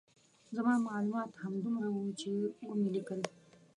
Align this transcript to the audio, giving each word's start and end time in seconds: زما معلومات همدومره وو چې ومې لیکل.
زما 0.55 0.73
معلومات 0.87 1.29
همدومره 1.43 1.87
وو 1.91 2.05
چې 2.21 2.29
ومې 2.67 2.89
لیکل. 2.95 3.19